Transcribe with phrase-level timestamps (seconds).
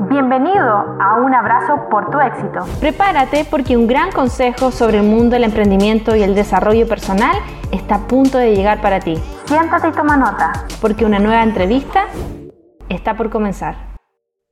[0.00, 2.64] Bienvenido a un abrazo por tu éxito.
[2.80, 7.36] Prepárate porque un gran consejo sobre el mundo del emprendimiento y el desarrollo personal
[7.70, 9.14] está a punto de llegar para ti.
[9.46, 10.52] Siéntate y toma nota.
[10.80, 12.06] Porque una nueva entrevista
[12.88, 13.76] está por comenzar.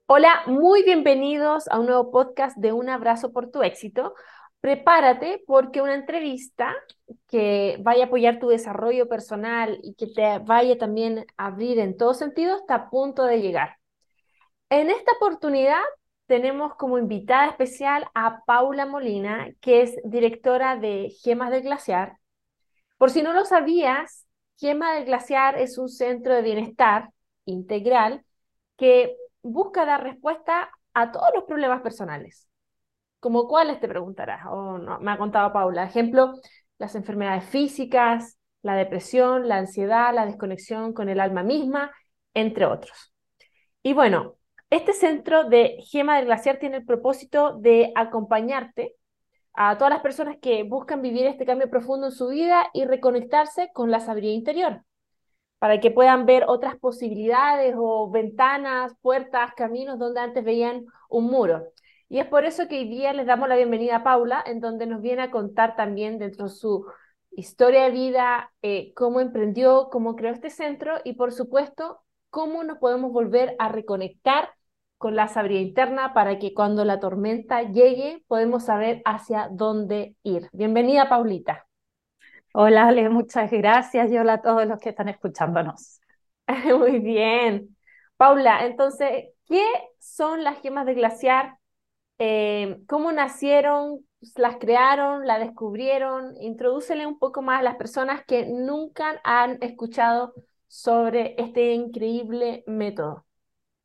[0.07, 4.15] Hola, muy bienvenidos a un nuevo podcast de Un abrazo por tu éxito.
[4.61, 6.73] Prepárate porque una entrevista
[7.27, 11.97] que vaya a apoyar tu desarrollo personal y que te vaya también a abrir en
[11.97, 13.82] todo sentido está a punto de llegar.
[14.73, 15.83] En esta oportunidad
[16.25, 22.17] tenemos como invitada especial a Paula Molina, que es directora de Gemas del Glaciar.
[22.97, 27.11] Por si no lo sabías, Gemas del Glaciar es un centro de bienestar
[27.45, 28.25] integral
[28.79, 32.49] que busca dar respuesta a todos los problemas personales.
[33.21, 34.47] ¿Como cuáles te preguntarás?
[34.49, 35.85] Oh, me ha contado Paula.
[35.85, 36.33] Ejemplo,
[36.79, 41.93] las enfermedades físicas, la depresión, la ansiedad, la desconexión con el alma misma,
[42.33, 43.13] entre otros.
[43.83, 44.39] Y bueno,
[44.73, 48.97] este centro de Gema del Glaciar tiene el propósito de acompañarte
[49.53, 53.69] a todas las personas que buscan vivir este cambio profundo en su vida y reconectarse
[53.75, 54.83] con la sabiduría interior,
[55.59, 61.69] para que puedan ver otras posibilidades o ventanas, puertas, caminos donde antes veían un muro.
[62.09, 64.87] Y es por eso que hoy día les damos la bienvenida a Paula, en donde
[64.87, 66.87] nos viene a contar también dentro de su
[67.33, 72.79] historia de vida, eh, cómo emprendió, cómo creó este centro y por supuesto, cómo nos
[72.79, 74.49] podemos volver a reconectar
[75.03, 80.49] con la sabiduría interna para que cuando la tormenta llegue podemos saber hacia dónde ir.
[80.53, 81.67] Bienvenida, Paulita.
[82.55, 86.01] Hola, Ale, muchas gracias y hola a todos los que están escuchándonos.
[86.79, 87.77] Muy bien.
[88.17, 89.65] Paula, entonces, ¿qué
[89.99, 91.57] son las gemas de glaciar?
[92.21, 94.07] Eh, ¿Cómo nacieron?
[94.37, 95.27] ¿Las crearon?
[95.27, 96.37] ¿La descubrieron?
[96.41, 100.33] Introdúcele un poco más a las personas que nunca han escuchado
[100.69, 103.27] sobre este increíble método.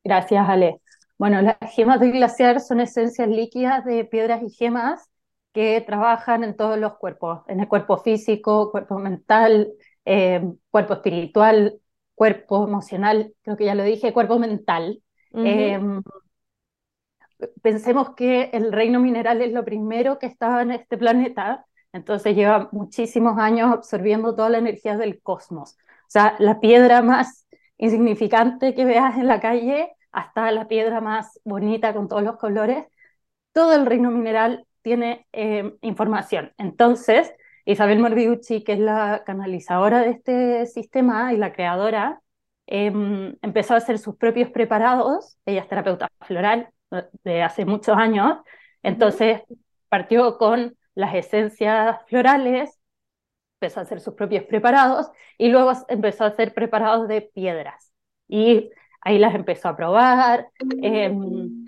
[0.04, 0.80] Gracias, Ale.
[1.18, 5.10] Bueno, las gemas de glaciar son esencias líquidas de piedras y gemas
[5.52, 9.72] que trabajan en todos los cuerpos, en el cuerpo físico, cuerpo mental,
[10.04, 10.40] eh,
[10.70, 11.80] cuerpo espiritual,
[12.14, 15.02] cuerpo emocional, creo que ya lo dije, cuerpo mental.
[15.32, 16.02] Em,
[17.62, 22.68] pensemos que el reino mineral es lo primero que estaba en este planeta, entonces lleva
[22.72, 25.72] muchísimos años absorbiendo toda la energía del cosmos.
[25.72, 27.46] O sea, la piedra más
[27.76, 32.86] insignificante que veas en la calle hasta la piedra más bonita con todos los colores,
[33.52, 36.52] todo el reino mineral tiene eh, información.
[36.58, 37.32] Entonces,
[37.64, 42.20] Isabel Morbiucci, que es la canalizadora de este sistema y la creadora,
[42.66, 45.38] em, empezó a hacer sus propios preparados.
[45.46, 46.70] Ella es terapeuta floral
[47.24, 48.38] de hace muchos años.
[48.82, 49.42] Entonces,
[49.88, 52.80] partió con las esencias florales,
[53.60, 57.92] empezó a hacer sus propios preparados y luego empezó a hacer preparados de piedras.
[58.28, 58.70] Y
[59.08, 60.48] ahí las empezó a probar,
[60.82, 61.64] em,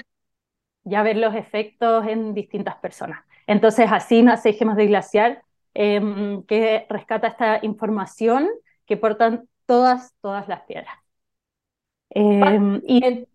[0.85, 3.25] ya ver los efectos en distintas personas.
[3.47, 5.43] Entonces así nace Gemas de Glaciar,
[5.73, 8.49] em, que rescata esta información
[8.85, 10.95] que portan todas, todas las piedras.
[12.11, 13.27] Em, y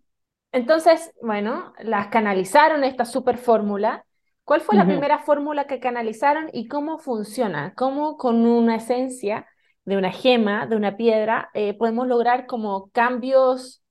[0.52, 4.06] entonces, bueno, las canalizaron esta super fórmula.
[4.44, 7.74] ¿Cuál fue la primera fórmula que canalizaron y cómo funciona?
[7.76, 9.48] ¿Cómo con una esencia
[9.86, 13.82] de una gema, de una piedra, eh, podemos lograr como cambios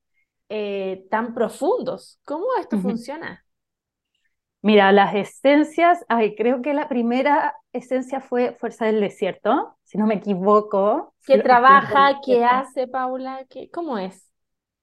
[0.57, 2.21] eh, tan profundos.
[2.25, 3.45] ¿Cómo esto funciona?
[4.63, 10.07] Mira, las esencias, ay, creo que la primera esencia fue Fuerza del Desierto, si no
[10.07, 11.13] me equivoco.
[11.27, 12.21] ¿Qué trabaja?
[12.25, 13.45] ¿Qué hace, Paula?
[13.51, 14.31] ¿Qué, ¿Cómo es?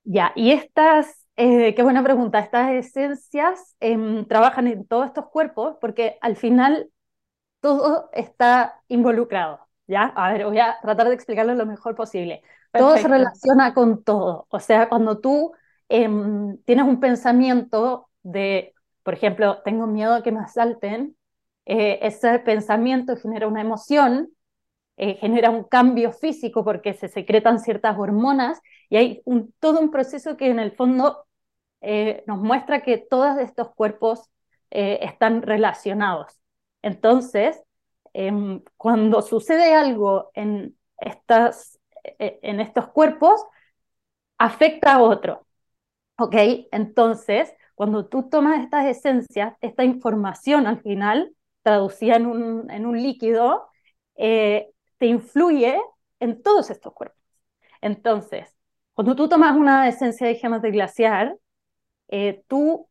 [0.03, 5.77] Ya, y estas, eh, qué buena pregunta, estas esencias em, trabajan en todos estos cuerpos
[5.79, 6.89] porque al final
[7.61, 10.03] todo está involucrado, ¿ya?
[10.03, 12.43] A ver, voy a tratar de explicarlo lo mejor posible.
[12.73, 14.47] Todo se relaciona con todo.
[14.49, 15.53] O sea, cuando tú
[15.91, 21.15] em, tienes un pensamiento de, por ejemplo, tengo miedo a que me asalten,
[21.65, 24.29] eh, ese pensamiento genera una emoción,
[24.97, 28.59] eh, genera un cambio físico porque se secretan ciertas hormonas
[28.89, 31.25] y hay un, todo un proceso que en el fondo
[31.81, 34.29] eh, nos muestra que todos estos cuerpos
[34.73, 36.39] están relacionados.
[36.81, 37.61] Entonces,
[38.13, 43.45] em, cuando sucede algo en estas e, en estos cuerpos
[44.37, 45.45] afecta a otro.
[46.21, 46.35] ¿Ok?
[46.71, 51.33] Entonces, cuando tú tomas estas esencias, esta información al final,
[51.63, 53.67] traducida en un, en un líquido,
[54.15, 54.69] eh,
[54.99, 55.79] te influye
[56.19, 57.17] en todos estos cuerpos.
[57.81, 58.55] Entonces,
[58.93, 61.37] cuando tú tomas una esencia de gemas de glaciar,
[62.09, 62.87] eh, tú,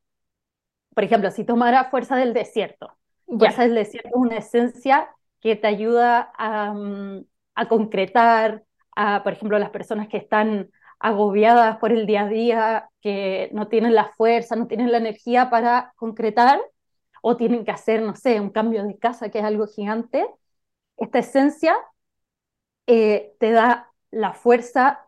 [0.94, 2.96] por ejemplo, si tomara fuerza del desierto,
[3.26, 5.08] fuerza del desierto es una esencia
[5.40, 7.24] que te ayuda a, mm,
[7.54, 8.64] a concretar,
[9.24, 10.70] por ejemplo, las personas que están
[11.00, 15.50] agobiadas por el día a día, que no tienen la fuerza, no tienen la energía
[15.50, 16.60] para concretar
[17.22, 20.26] o tienen que hacer, no sé, un cambio de casa, que es algo gigante,
[20.98, 21.76] esta esencia
[22.86, 25.06] eh, te da la fuerza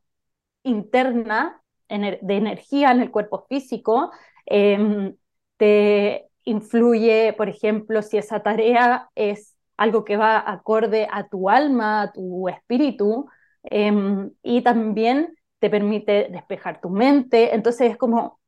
[0.64, 4.12] interna de energía en el cuerpo físico,
[4.46, 5.16] em,
[5.58, 12.02] te influye, por ejemplo, si esa tarea es algo que va acorde a tu alma,
[12.02, 13.28] a tu espíritu,
[13.64, 17.54] em, y también te permite despejar tu mente.
[17.54, 18.40] Entonces es como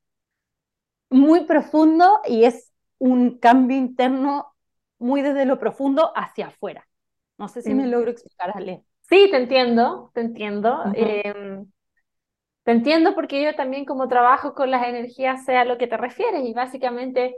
[1.11, 4.52] muy profundo y es un cambio interno
[4.99, 6.88] muy desde lo profundo hacia afuera.
[7.38, 8.82] No sé si me logro explicar, Ale.
[9.02, 10.82] Sí, te entiendo, te entiendo.
[10.96, 11.70] Em,
[12.64, 15.96] te entiendo porque yo también como trabajo con las energías sé a lo que te
[15.96, 17.37] refieres y básicamente,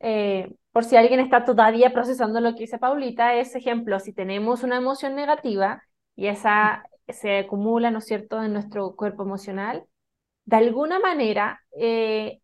[0.00, 4.62] eh, por si alguien está todavía procesando lo que dice Paulita, es ejemplo, si tenemos
[4.62, 5.82] una emoción negativa
[6.16, 9.84] y esa se acumula, ¿no es cierto?, en nuestro cuerpo emocional,
[10.44, 12.40] de alguna manera, eh,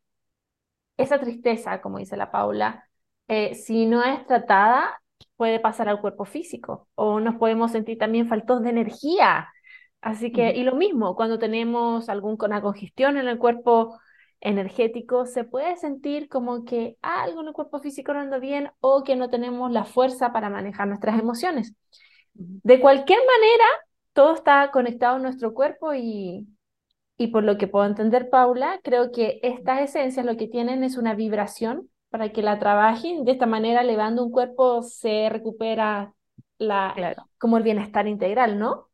[0.97, 2.89] esa tristeza, como dice la Paula,
[3.29, 5.01] eh, si no es tratada,
[5.37, 9.49] puede pasar al cuerpo físico o nos podemos sentir también faltos de energía.
[10.01, 13.99] Así que, y lo mismo, cuando tenemos alguna congestión en el cuerpo
[14.41, 19.03] energético, se puede sentir como que algo en el cuerpo físico no anda bien o
[19.03, 21.75] que no tenemos la fuerza para manejar nuestras emociones.
[22.35, 23.65] De cualquier manera,
[24.15, 26.49] todo está conectado en nuestro cuerpo y,
[27.19, 30.97] y por lo que puedo entender, Paula, creo que estas esencias lo que tienen es
[30.97, 33.25] una vibración para que la trabajen.
[33.25, 36.15] De esta manera, elevando un cuerpo, se recupera
[36.59, 36.95] la,
[37.39, 38.89] como el bienestar integral, ¿no?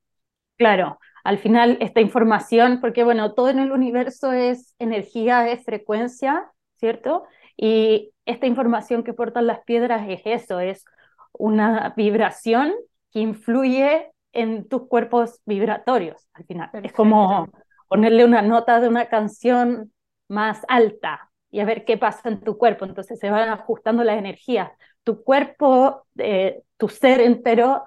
[0.57, 6.51] Claro, al final esta información, porque bueno, todo en el universo es energía, es frecuencia,
[6.77, 7.25] ¿cierto?
[7.57, 10.85] Y esta información que portan las piedras es eso, es
[11.33, 12.73] una vibración
[13.13, 16.71] que influye en tus cuerpos vibratorios, al final.
[16.82, 17.49] Es como
[17.88, 19.93] ponerle una nota de una canción
[20.29, 22.85] más alta y a ver qué pasa en tu cuerpo.
[22.85, 24.71] Entonces se van ajustando las energías.
[25.03, 27.85] Tu cuerpo, eh, tu ser entero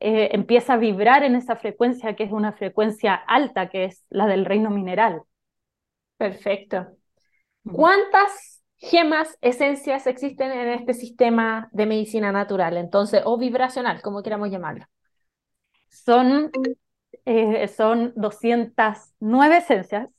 [0.00, 4.26] eh, empieza a vibrar en esa frecuencia que es una frecuencia alta, que es la
[4.26, 5.22] del reino mineral.
[6.16, 6.86] Perfecto.
[7.64, 14.50] ¿Cuántas gemas, esencias existen en este sistema de medicina natural, entonces, o vibracional, como queramos
[14.50, 14.86] llamarlo?
[15.92, 16.50] Son,
[17.26, 20.10] eh, son 209 esencias,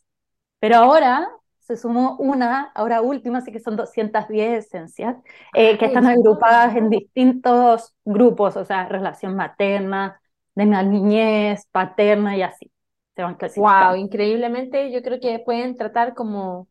[0.60, 1.28] pero ahora
[1.60, 5.18] se sumó una, ahora última, así que son 210 esencias,
[5.56, 10.22] eh, que están agrupadas en distintos grupos, o sea, relación materna,
[10.56, 12.72] de la niñez, paterna y así.
[13.16, 16.68] Se van Wow, increíblemente yo creo que pueden tratar como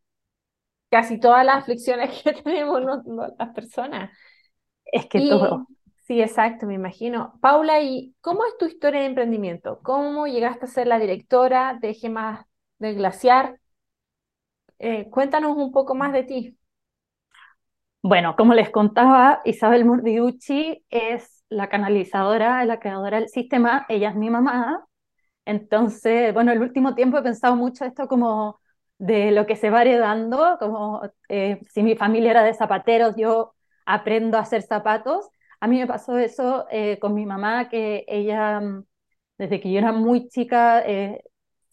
[0.90, 2.82] casi todas las aflicciones que tenemos
[3.38, 4.10] las personas.
[4.84, 5.66] Es que todo.
[6.12, 7.38] Sí, exacto, me imagino.
[7.40, 9.80] Paula, ¿y cómo es tu historia de emprendimiento?
[9.82, 12.44] ¿Cómo llegaste a ser la directora de Gemas
[12.78, 13.58] del Glaciar?
[14.78, 16.58] Eh, cuéntanos un poco más de ti.
[18.02, 24.16] Bueno, como les contaba, Isabel Murdiucci es la canalizadora, la creadora del sistema, ella es
[24.16, 24.84] mi mamá.
[25.46, 28.60] Entonces, bueno, el último tiempo he pensado mucho esto como
[28.98, 33.54] de lo que se va heredando, como eh, si mi familia era de zapateros, yo
[33.86, 35.28] aprendo a hacer zapatos.
[35.62, 38.84] A mí me pasó eso eh, con mi mamá, que ella, mm,
[39.38, 40.82] desde que yo era muy chica,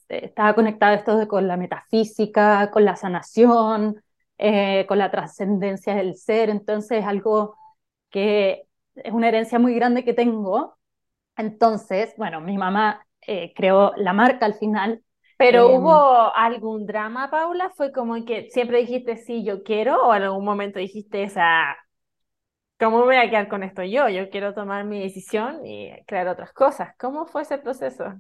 [0.08, 4.02] estaba conectado esto con la metafísica, con la sanación,
[4.38, 7.58] eh, con la trascendencia del ser, entonces algo
[8.10, 8.64] que
[8.96, 10.78] es una herencia muy grande que tengo.
[11.36, 15.04] Entonces, bueno, mi mamá eh, creó la marca al final.
[15.38, 17.72] Pero em, hubo algún drama, Paula?
[17.76, 20.08] ¿Fue como que siempre dijiste sí, yo quiero?
[20.08, 21.78] ¿O en algún momento dijiste, esa,
[22.80, 24.10] ¿cómo voy a quedar con esto yo?
[24.10, 26.96] Yo quiero tomar mi decisión y crear otras cosas.
[26.98, 28.16] ¿Cómo fue ese proceso?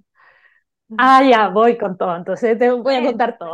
[0.97, 3.53] Ah, ya, voy con todo, entonces te voy a contar todo.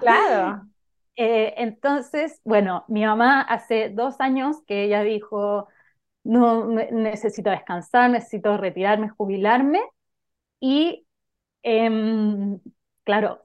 [0.00, 0.62] Claro.
[1.16, 5.68] Eh, entonces, bueno, mi mamá hace dos años que ella dijo,
[6.24, 9.80] no necesito descansar, necesito retirarme, jubilarme.
[10.60, 11.06] Y
[11.62, 12.58] em,
[13.04, 13.42] claro,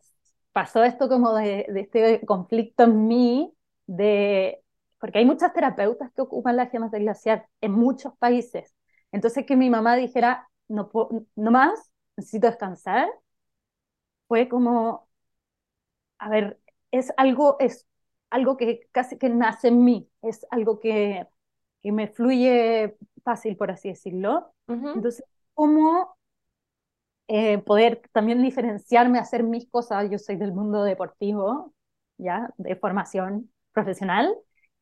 [0.53, 3.53] pasó esto como de, de, este conflicto en mí,
[3.87, 4.61] de,
[5.05, 8.73] porque hay muchas terapeutas que ocupan las gemas de glaciar en muchos países.
[9.11, 10.89] Entonces que mi mamá dijera, no,
[11.35, 13.07] no más, necesito descansar,
[14.27, 15.07] fue como,
[16.17, 16.59] a ver,
[16.89, 17.85] es algo, es
[18.31, 21.27] algo que casi que nace en mí, es algo que,
[21.83, 24.55] que me fluye fácil, por así decirlo.
[24.67, 26.17] Entonces, ¿cómo
[27.27, 30.09] eh, poder también diferenciarme, hacer mis cosas?
[30.09, 31.75] Yo soy del mundo deportivo,
[32.17, 34.35] ya, de formación profesional.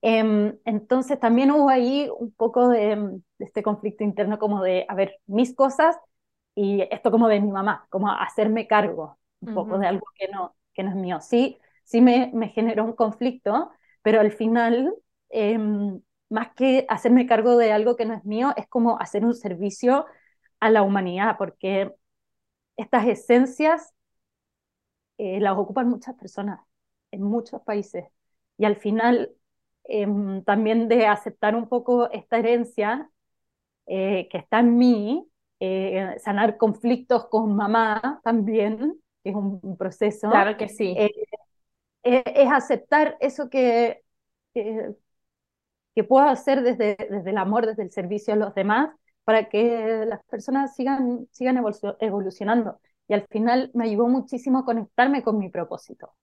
[0.05, 4.95] Em, entonces también hubo ahí un poco de, de, este conflicto interno como de, a
[4.95, 5.95] ver, mis cosas
[6.55, 9.17] y esto como de mi mamá, como hacerme cargo.
[9.39, 11.21] un poco de algo que no, que no es mío.
[11.21, 14.93] Sí, sí me, me generó un conflicto, pero al final,
[15.29, 19.33] em, más que hacerme cargo de algo que no es mío, es como hacer un
[19.33, 20.05] servicio
[20.59, 21.93] a la humanidad, porque
[22.77, 23.93] estas esencias
[25.17, 26.59] eh, las ocupan muchas personas
[27.11, 28.05] en muchos países.
[28.57, 29.31] Y al final,
[29.85, 33.09] em, también de aceptar un poco esta herencia
[33.85, 35.27] eh, que está en mí,
[35.59, 40.29] eh, sanar conflictos con mamá también, que es un, proceso.
[40.29, 40.95] Claro que sí.
[42.03, 44.03] es aceptar eso que,
[44.53, 44.93] que,
[45.95, 48.89] que, puedo hacer desde, desde el amor, desde el servicio a los demás,
[49.23, 51.63] para que las personas sigan, sigan
[51.99, 52.79] evolucionando.
[53.07, 56.13] Y al final me ayudó muchísimo a conectarme con mi propósito.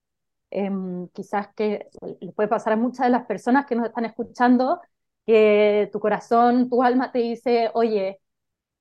[0.50, 1.88] Em, quizás que
[2.21, 4.80] le puede pasar a muchas de las personas que nos están escuchando
[5.26, 8.21] que tu corazón, tu alma te dice, oye,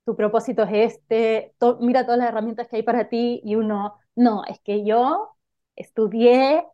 [0.05, 4.43] tu propósito es este, mira todas las herramientas que hay para ti y uno, no,
[4.45, 5.35] es que yo
[5.75, 6.65] estudié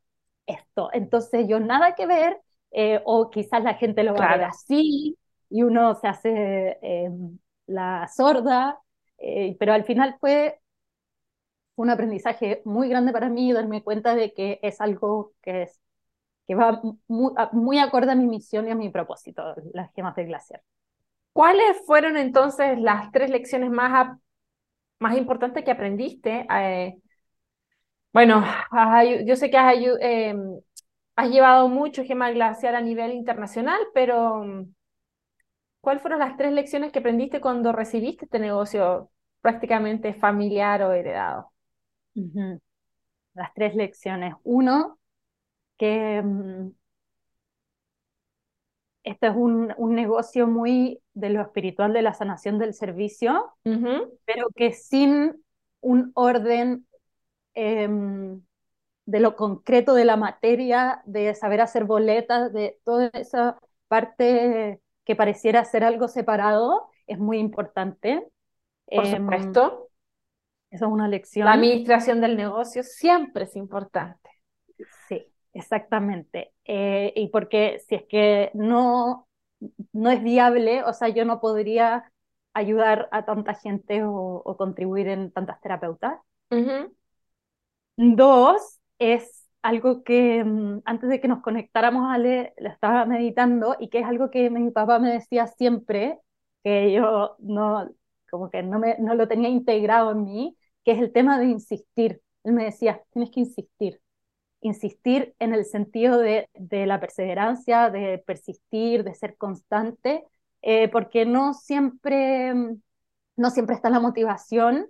[0.46, 2.40] esto, entonces yo nada que ver,
[2.72, 5.18] eh, o quizás la gente lo va a ver así
[5.50, 7.38] y uno se hace em,
[7.68, 8.80] la sorda,
[9.18, 10.60] eh, pero al final fue
[11.76, 15.82] un aprendizaje muy grande para mí darme cuenta de que es algo que, es,
[16.48, 20.28] que va muy, muy acorde a mi misión y a mi propósito, las gemas del
[20.28, 20.62] glaciar.
[21.34, 24.18] ¿Cuáles fueron entonces las tres lecciones más,
[25.00, 26.48] más importantes que aprendiste?
[26.52, 26.98] Eh,
[28.14, 28.44] bueno,
[29.26, 30.62] yo sé que has, em,
[31.16, 34.46] has llevado mucho gema glaciar a nivel internacional, pero
[35.82, 39.10] ¿cuáles fueron las tres lecciones que aprendiste cuando recibiste este negocio
[39.42, 41.52] prácticamente familiar o heredado?
[43.34, 44.36] Las tres lecciones.
[44.44, 44.98] Uno,
[45.78, 46.24] que
[49.04, 54.72] este es un, negocio muy de lo espiritual, de la sanación del servicio, pero que
[54.72, 55.44] sin
[55.82, 56.88] un orden
[57.54, 58.42] em,
[59.06, 65.16] de lo concreto de la materia, de saber hacer boletas, de toda esa parte que
[65.16, 68.28] pareciera ser algo separado, es muy importante.
[68.88, 69.85] Por em, supuesto.
[70.76, 71.46] Esa es una lección.
[71.46, 74.30] La administración del negocio siempre es importante.
[75.08, 76.52] Sí, exactamente.
[76.66, 79.26] Eh, y porque si es que no,
[79.94, 82.12] no es viable, o sea, yo no podría
[82.54, 86.20] ayudar a tanta gente o, contribuir en tantas terapeutas.
[87.96, 93.88] Dos, es algo que mm, antes de que nos conectáramos, Ale, lo estaba meditando y
[93.88, 96.20] que es algo que mi papá me decía siempre,
[96.66, 97.90] que yo no,
[98.30, 101.46] como que no, me, no lo tenía integrado en mí, que es el tema de
[101.46, 102.22] insistir.
[102.44, 104.00] Él me decía, tienes que insistir.
[104.62, 110.24] Insistir en el sentido de, la perseverancia, de persistir, de ser constante,
[110.62, 112.54] eh, porque no siempre,
[113.36, 114.88] no siempre está la motivación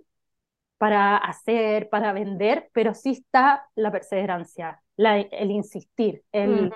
[0.78, 6.72] para hacer, para vender, pero sí está la perseverancia, el insistir, el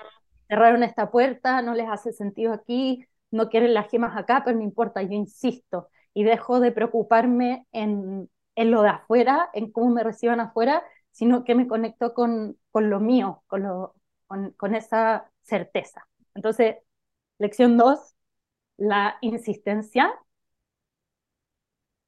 [0.47, 4.57] cerrar en esta puerta, no les hace sentido aquí, no quieren las gemas acá, pero
[4.57, 9.91] no importa, yo insisto y dejo de preocuparme en en lo de afuera, en cómo
[9.91, 13.95] me reciban afuera, sino que me conecto con, con lo mío, con, lo,
[14.27, 16.07] con, esa certeza.
[16.35, 16.77] Entonces,
[17.39, 18.15] lección dos,
[18.77, 20.13] la insistencia.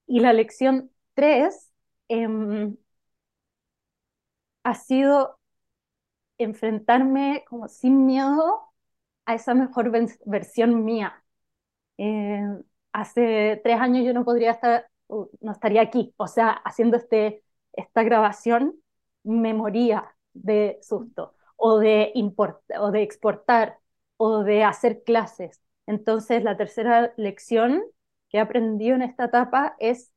[0.07, 1.71] Y la lección tres
[2.07, 2.77] em,
[4.63, 5.39] ha sido
[6.37, 8.61] enfrentarme como sin miedo
[9.25, 9.91] a esa mejor
[10.25, 11.23] versión mía.
[11.97, 12.41] Eh,
[12.93, 16.13] hace tres años yo no podría estar no estaría aquí.
[16.17, 17.43] O sea, haciendo este,
[17.73, 18.75] esta grabación
[19.23, 22.13] me moría de susto o de,
[22.79, 23.77] o de exportar
[24.17, 25.61] o de hacer clases.
[25.85, 27.83] Entonces, la tercera lección
[28.29, 30.11] que he aprendido en esta etapa es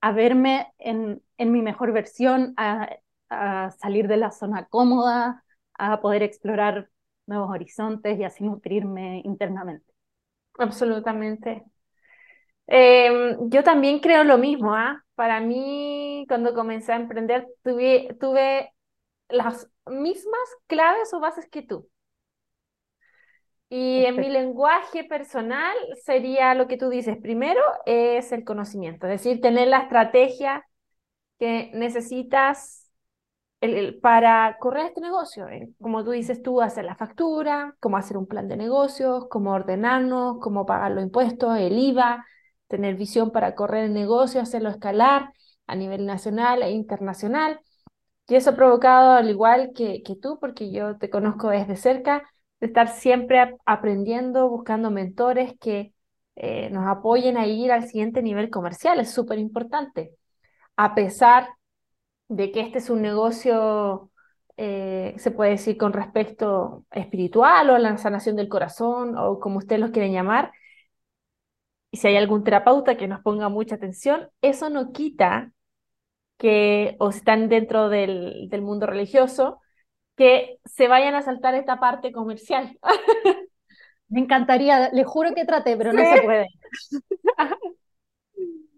[0.00, 2.96] a verme en, en mi mejor versión, a,
[3.28, 5.44] a, salir de la zona cómoda,
[5.74, 6.90] a poder explorar
[7.26, 9.92] nuevos horizontes y así nutrirme internamente.
[10.58, 11.64] Absolutamente.
[12.72, 15.04] Em, yo también creo lo mismo, ¿ah?
[15.16, 18.72] Para mí, cuando comencé a emprender, tuve, tuve
[19.28, 21.88] las mismas claves o bases que tú.
[23.68, 27.16] Y en mi lenguaje personal sería lo que tú dices.
[27.20, 30.64] Primero es el conocimiento, es decir, tener la estrategia
[31.38, 32.90] que necesitas
[34.02, 35.48] para correr este negocio.
[35.48, 39.52] Eh, como tú dices tú, hacer la factura, cómo hacer un plan de negocios, cómo
[39.52, 42.24] ordenarnos, cómo pagar los impuestos, el IVA,
[42.70, 45.32] tener visión para correr el negocio, hacerlo escalar
[45.66, 47.60] a nivel nacional e internacional.
[48.28, 52.22] Y eso ha provocado, al igual que, tú, porque yo te conozco desde cerca,
[52.60, 55.94] de estar siempre aprendiendo, buscando mentores que
[56.36, 59.00] eh, nos apoyen a ir al siguiente nivel comercial.
[59.00, 60.14] Es súper importante.
[60.76, 61.48] A pesar
[62.28, 64.10] de que este es un negocio,
[64.56, 69.58] eh, se puede decir, con respecto espiritual o a la sanación del corazón o como
[69.58, 70.52] ustedes lo quieren llamar.
[71.90, 75.52] Y si hay algún terapeuta que nos ponga mucha atención, eso no quita
[76.38, 79.60] que, o están dentro del, del mundo religioso,
[80.16, 82.78] que se vayan a saltar esta parte comercial.
[84.08, 86.46] Me encantaría, le juro que traté, pero no se puede.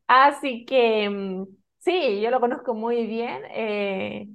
[0.07, 1.45] Así que mm,
[1.79, 3.43] sí, yo lo conozco muy bien.
[3.51, 4.29] Eh,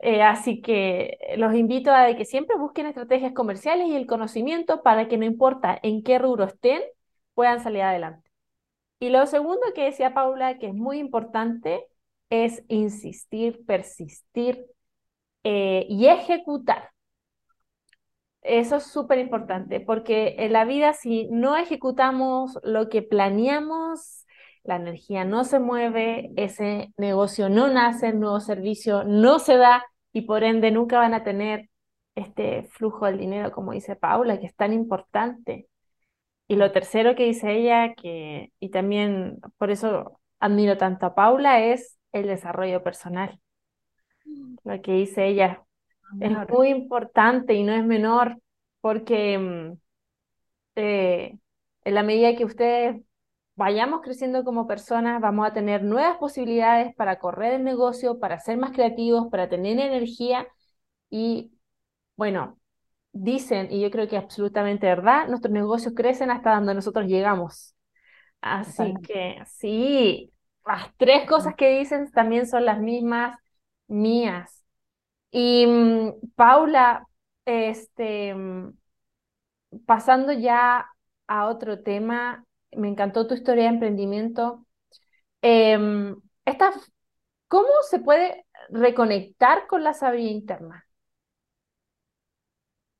[0.00, 5.08] eh, así que los invito a que siempre busquen estrategias comerciales y el conocimiento para
[5.08, 6.82] que no importa en qué rubro estén,
[7.40, 8.30] puedan salir adelante.
[8.98, 11.86] Y lo segundo que decía Paula, que es muy importante,
[12.28, 14.66] es insistir, persistir
[15.42, 16.90] eh, y ejecutar.
[18.42, 24.26] Eso es súper importante porque en la vida si no ejecutamos lo que planeamos,
[24.62, 29.82] la energía no se mueve, ese negocio no nace, el nuevo servicio no se da
[30.12, 31.70] y por ende nunca van a tener
[32.14, 35.70] este flujo del dinero, como dice Paula, que es tan importante.
[36.50, 41.64] Y lo tercero que dice ella, que, y también por eso admiro tanto a Paula,
[41.64, 43.40] es el desarrollo personal.
[44.64, 45.62] Lo que dice ella
[46.18, 48.40] es muy importante y no es menor,
[48.80, 49.78] porque mm,
[50.74, 51.38] eh,
[51.84, 53.00] en la medida que ustedes
[53.54, 58.56] vayamos creciendo como personas, vamos a tener nuevas posibilidades para correr el negocio, para ser
[58.56, 60.48] más creativos, para tener energía.
[61.10, 61.52] Y,
[62.16, 62.59] bueno,
[63.12, 67.74] dicen, y yo creo que es absolutamente verdad, nuestros negocios crecen hasta donde nosotros llegamos.
[68.40, 70.32] Así que sí,
[70.66, 73.38] las tres cosas que dicen también son las mismas
[73.88, 74.64] mías.
[75.30, 77.06] Y mm, Paula,
[77.44, 78.72] este, mm,
[79.86, 80.86] pasando ya
[81.26, 84.66] a otro tema, me encantó tu historia de emprendimiento.
[85.42, 86.16] Em,
[87.48, 90.86] ¿cómo se puede reconectar con la sabiduría interna?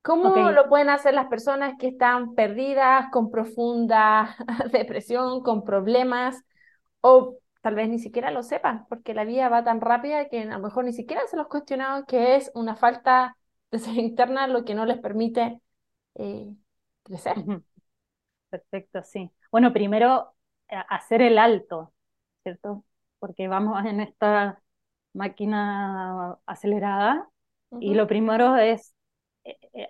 [0.03, 4.35] ¿Cómo lo pueden hacer las personas que están perdidas, con profunda
[4.71, 6.43] depresión, con problemas,
[7.01, 10.45] o tal vez ni siquiera lo sepan, porque la vida va tan rápida que a
[10.45, 13.37] lo mejor ni siquiera se los cuestionado que es una falta
[13.69, 15.61] de sabiduría interna lo que no les permite
[16.15, 16.51] eh,
[17.03, 17.35] crecer?
[18.49, 19.31] Perfecto, sí.
[19.51, 20.33] Bueno, primero
[20.67, 21.93] eh, hacer el alto,
[22.43, 22.83] ¿cierto?
[23.19, 24.61] Porque vamos en esta
[25.13, 27.29] máquina acelerada
[27.79, 28.93] y lo primero es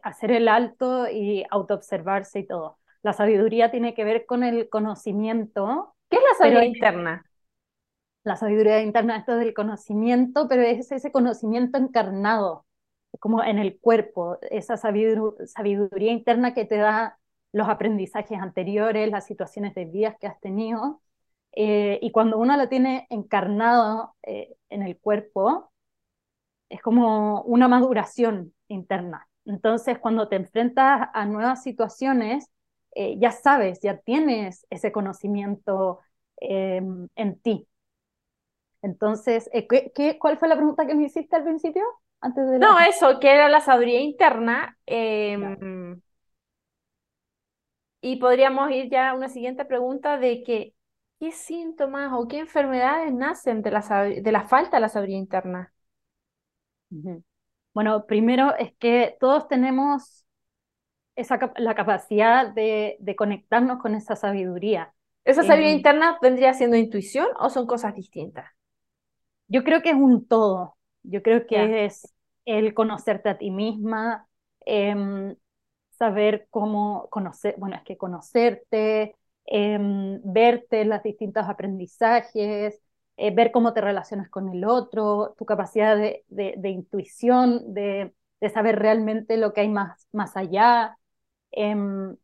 [0.03, 2.77] hacer el alto y autoobservarse y todo.
[3.03, 5.95] La sabiduría tiene que ver con el conocimiento.
[6.09, 7.25] ¿Qué es la sabiduría interna?
[8.23, 12.65] La sabiduría interna, esto del conocimiento, pero es ese conocimiento encarnado,
[13.19, 17.17] como en el cuerpo, esa sabiduría interna que te da
[17.51, 21.01] los aprendizajes anteriores, las situaciones de vida que has tenido.
[21.53, 25.71] Eh, y cuando uno lo tiene encarnado eh, en el cuerpo,
[26.69, 29.27] es como una maduración interna.
[29.45, 32.49] Entonces, cuando te enfrentas a nuevas situaciones,
[32.95, 35.99] eh, ya sabes, ya tienes ese conocimiento
[36.38, 37.67] em, en ti.
[38.82, 39.49] Entonces,
[39.95, 41.84] ¿qué, cuál fue la pregunta que me hiciste al principio?
[42.19, 44.77] Antes de No, eso, que era la sabiduría interna.
[44.86, 46.01] Em,
[48.01, 50.75] y podríamos ir ya a una siguiente pregunta de que,
[51.19, 55.73] ¿qué síntomas o qué enfermedades nacen de la, de la falta de la sabiduría interna?
[57.73, 60.25] Bueno, primero es que todos tenemos
[61.15, 64.93] esa, la capacidad de, conectarnos con esa sabiduría.
[65.23, 68.49] ¿Esa sabiduría em, interna vendría siendo intuición o son cosas distintas?
[69.47, 70.75] Yo creo que es un todo.
[71.03, 72.13] Yo creo que es
[72.45, 74.27] el conocerte a ti misma,
[74.62, 75.36] em,
[75.91, 82.81] saber cómo conocer, bueno, es que conocerte, em, verte los distintos aprendizajes,
[83.21, 88.15] eh, ver cómo te relacionas con el otro, tu capacidad de, intuición, de,
[88.51, 90.97] saber realmente lo que hay más, más allá.
[91.51, 92.17] Em,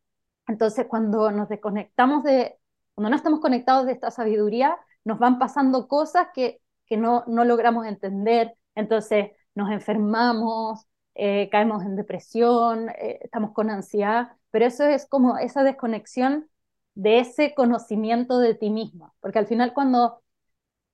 [0.48, 2.58] entonces, cuando nos desconectamos de,
[2.94, 7.44] cuando no estamos conectados de esta sabiduría, nos van pasando cosas que, que no, no
[7.44, 10.84] logramos entender, entonces nos enfermamos,
[11.14, 16.48] eh, caemos en depresión, eh, estamos con ansiedad, pero eso es como esa desconexión
[16.96, 20.22] de ese conocimiento de ti mismo, porque al final cuando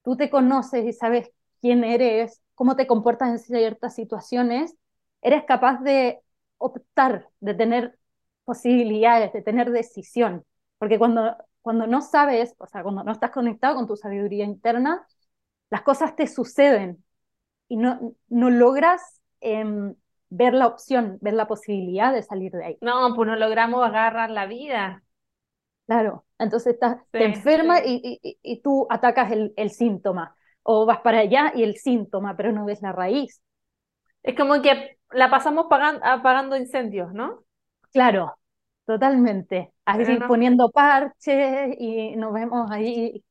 [0.04, 4.76] tú te conoces y sabes quién eres, cómo te comportas en ciertas situaciones,
[5.22, 6.20] eres capaz de
[6.58, 7.98] optar, de tener
[8.44, 10.44] posibilidades, de tener decisión,
[10.78, 15.06] porque cuando, cuando no sabes, o sea, cuando no estás conectado con tu sabiduría interna,
[15.70, 17.04] las cosas te suceden
[17.68, 19.94] y no, no logras em,
[20.30, 22.78] ver la opción, ver la posibilidad de salir de ahí.
[22.80, 25.02] No, pues no logramos agarrar la vida.
[25.86, 30.34] Claro, entonces estás, te enferma y, y, tú atacas el, el, síntoma.
[30.62, 33.42] o vas para allá y el síntoma, pero no ves la raíz.
[34.22, 37.44] Es como que la pasamos apagando incendios, ¿no?
[37.92, 38.34] Claro,
[38.86, 39.72] totalmente.
[39.84, 43.22] Así poniendo parches y nos vemos ahí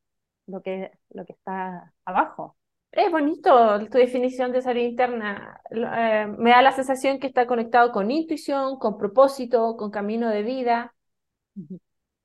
[0.46, 2.56] lo que, lo que está abajo.
[2.92, 5.60] Es bonito tu definición de salud interna.
[5.70, 10.44] Eh, me da la sensación que está conectado con intuición, con propósito, con camino de
[10.44, 10.94] vida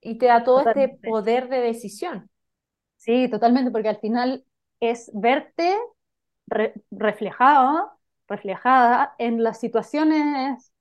[0.01, 2.29] y te da todo este poder de decisión.
[2.97, 4.45] Sí, totalmente, porque al final
[4.79, 5.77] es verte
[6.91, 7.91] reflejado,
[8.27, 10.71] reflejada en las situaciones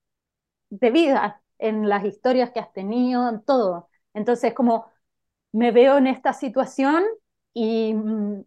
[0.70, 3.88] de vida, en las historias que has tenido, en todo.
[4.14, 4.90] Entonces, como
[5.52, 7.04] me veo en esta situación
[7.54, 8.44] y mm,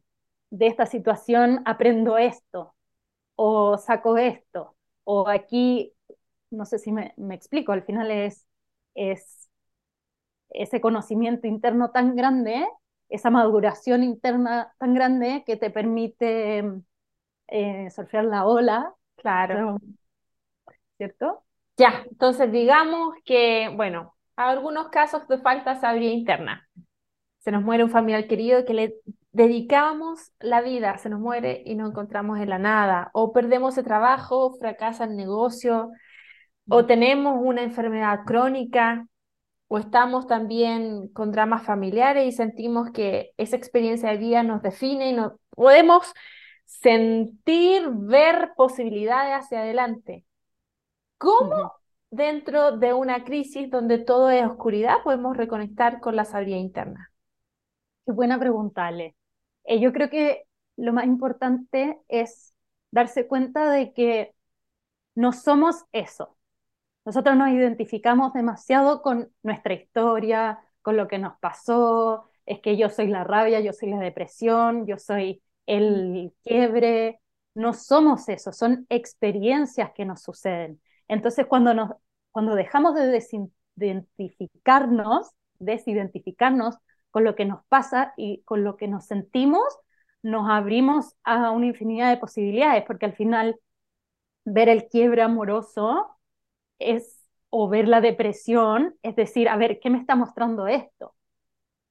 [0.51, 2.75] de esta situación aprendo esto,
[3.35, 5.93] o saco esto, o aquí,
[6.51, 8.47] no sé si me, me explico, al final es,
[8.95, 9.49] es
[10.51, 12.67] ese conocimiento interno tan grande,
[13.09, 16.63] esa maduración interna tan grande que te permite
[17.47, 18.93] eh, surfear la ola.
[19.15, 19.77] Claro.
[20.97, 21.43] ¿Cierto?
[21.77, 26.69] Ya, entonces digamos que, bueno, algunos casos de falta de sabiduría interna.
[27.39, 28.95] Se nos muere un familiar querido que le
[29.31, 33.85] dedicamos la vida, se nos muere y no encontramos en la nada, o perdemos el
[33.85, 35.89] trabajo, fracasa el negocio,
[36.69, 39.07] o tenemos una enfermedad crónica,
[39.73, 45.11] o estamos también con dramas familiares y sentimos que esa experiencia de vida nos define
[45.11, 46.13] y no podemos
[46.65, 50.25] sentir, ver posibilidades hacia adelante.
[51.17, 51.71] ¿Cómo
[52.09, 57.09] dentro de una crisis donde todo es oscuridad podemos reconectar con la sabiduría interna?
[58.05, 59.15] Qué buena pregunta, Ale.
[59.63, 60.43] Eh, yo creo que
[60.75, 62.53] lo más importante es
[62.91, 64.35] darse cuenta de que
[65.15, 66.35] no somos eso.
[67.05, 72.89] Nosotros nos identificamos demasiado con nuestra historia, con lo que nos pasó, es que yo
[72.89, 77.19] soy la rabia, yo soy la depresión, yo soy el quiebre.
[77.55, 80.81] No somos eso, son experiencias que nos suceden.
[81.07, 81.91] Entonces, cuando, nos,
[82.31, 86.77] cuando dejamos de desidentificarnos, desidentificarnos
[87.09, 89.63] con lo que nos pasa y con lo que nos sentimos,
[90.23, 93.59] nos abrimos a una infinidad de posibilidades, porque al final
[94.45, 96.15] ver el quiebre amoroso
[96.81, 101.15] es, o ver la depresión, es decir, a ver, ¿qué me está mostrando esto?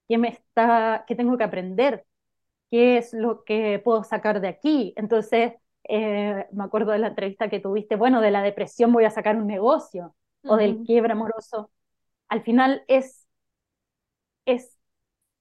[0.09, 2.05] ¿Qué, me está, qué tengo que aprender?
[2.71, 4.93] ¿Qué es lo que puedo sacar de aquí?
[4.97, 9.11] Entonces, eh, me acuerdo de la entrevista que tuviste, bueno, de la depresión voy a
[9.11, 11.71] sacar un negocio, o del quiebre amoroso.
[12.29, 13.27] Al final es,
[14.47, 14.77] es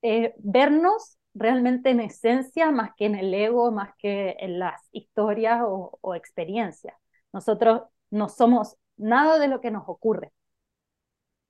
[0.01, 5.61] eh, vernos realmente en esencia más que en el ego, más que en las historias
[5.63, 6.95] o, o experiencias.
[7.31, 10.31] Nosotros no somos nada de lo que nos ocurre.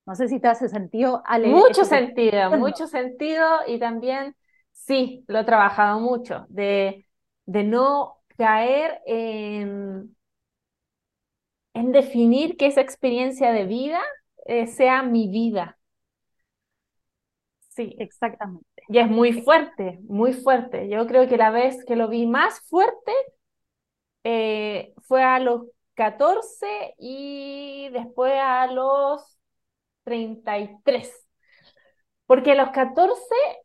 [0.05, 1.47] No sé si te hace sentido, Ale.
[1.49, 4.35] Mucho sentido, mucho sentido y también,
[4.71, 7.05] sí, lo he trabajado mucho, de,
[7.45, 10.15] de no caer en,
[11.73, 13.99] en definir que esa experiencia de vida
[14.45, 15.77] eh, sea mi vida.
[17.69, 18.65] Sí, exactamente.
[18.89, 20.89] Y es muy fuerte, muy fuerte.
[20.89, 23.11] Yo creo que la vez que lo vi más fuerte
[24.23, 25.63] eh, fue a los
[25.99, 29.37] 14 y después a los
[30.05, 31.11] 33.
[32.25, 33.19] Porque a los 14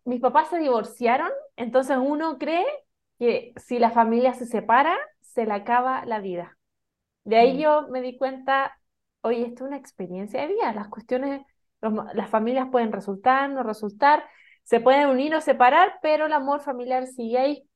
[0.04, 2.66] mis papás se divorciaron, entonces uno cree
[3.20, 6.58] que si la familia se separa, se le acaba la vida.
[7.22, 7.58] De ahí mm.
[7.60, 8.76] yo me di cuenta,
[9.20, 11.42] oye, esto es una experiencia de vida, las cuestiones,
[12.14, 14.24] las familias pueden resultar, no resultar,
[14.64, 17.68] se pueden unir o separar, pero el amor familiar sigue ahí.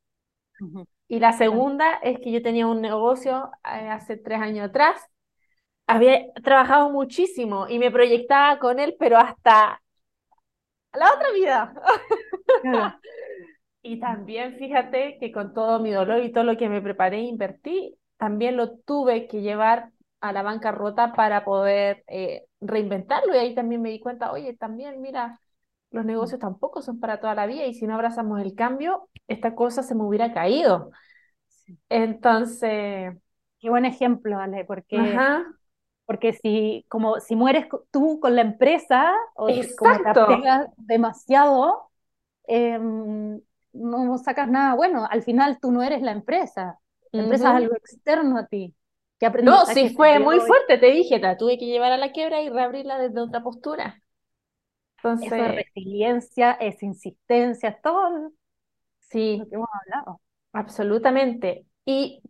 [1.08, 5.00] Y la segunda es que yo tenía un negocio eh, hace tres años atrás.
[5.86, 9.80] Había trabajado muchísimo y me proyectaba con él, pero hasta
[10.92, 11.74] la otra vida.
[13.82, 17.22] y también fíjate que con todo mi dolor y todo lo que me preparé e
[17.22, 19.90] invertí, también lo tuve que llevar
[20.20, 23.34] a la bancarrota para poder eh, reinventarlo.
[23.34, 25.40] Y ahí también me di cuenta, oye, también mira,
[25.90, 29.54] los negocios tampoco son para toda la vida y si no abrazamos el cambio, esta
[29.54, 30.90] cosa se me hubiera caído.
[31.88, 33.14] Entonces...
[33.60, 34.96] Qué buen ejemplo, Ale, porque,
[36.06, 41.90] porque si, como, si mueres tú con la empresa o como te demasiado,
[42.46, 43.40] em,
[43.72, 45.08] no sacas nada bueno.
[45.10, 46.78] Al final tú no eres la empresa.
[47.10, 48.74] La empresa es algo externo a ti.
[49.42, 52.48] no, sí fue muy fuerte, te dije, la tuve que llevar a la quiebra y
[52.48, 54.00] reabrirla desde otra postura.
[54.98, 58.32] Entonces, es resiliencia, es insistencia, todo
[58.98, 59.38] sí.
[59.38, 60.20] lo que hemos hablado.
[60.52, 61.64] Absolutamente.
[61.84, 62.20] Y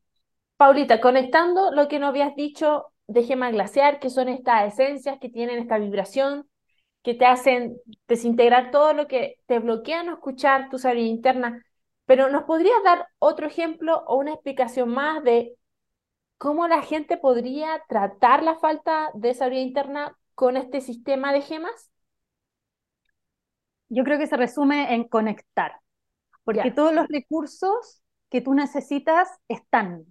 [0.56, 5.30] Paulita, conectando lo que nos habías dicho de gema glaciar, que son estas esencias que
[5.30, 6.48] tienen esta vibración,
[7.02, 11.64] que te hacen desintegrar todo lo que te bloquea no escuchar tu sabiduría interna.
[12.04, 15.54] Pero ¿nos podrías dar otro ejemplo o una explicación más de
[16.38, 21.90] cómo la gente podría tratar la falta de sabiduría interna con este sistema de gemas?
[23.88, 25.72] Yo creo que se resume en conectar,
[26.44, 30.06] porque todos los recursos que tú necesitas están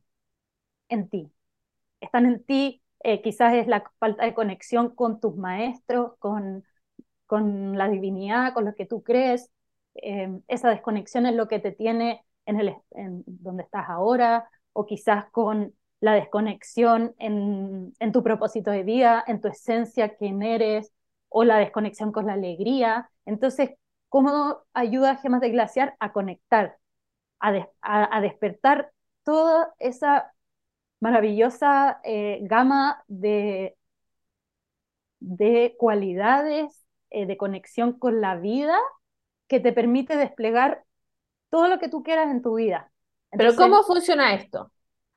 [0.89, 1.31] en ti.
[2.01, 6.65] Están en ti, eh, quizás es la falta de conexión con tus maestros, con,
[7.25, 9.51] con la divinidad, con lo que tú crees.
[9.95, 14.85] Eh, esa desconexión es lo que te tiene en, el, en donde estás ahora, o
[14.85, 20.93] quizás con la desconexión en, en tu propósito de vida, en tu esencia, quién eres,
[21.29, 23.09] o la desconexión con la alegría.
[23.25, 23.71] Entonces,
[24.09, 26.77] ¿cómo ayuda a Gemas de Glaciar a conectar,
[27.39, 28.91] a, des- a- a despertar
[29.23, 30.33] toda esa
[31.01, 33.77] maravillosa eh, gama de,
[35.19, 38.77] de cualidades, eh, de conexión con la vida
[39.47, 40.85] que te permite desplegar
[41.49, 42.91] todo lo que tú quieras en tu vida?
[43.35, 44.71] Pero ¿cómo funciona esto?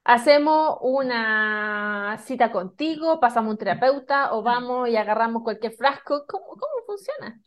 [0.04, 6.24] ¿Hacemos una cita contigo, pasamos un terapeuta o vamos y agarramos cualquier frasco?
[6.26, 7.40] ¿Cómo, cómo funciona?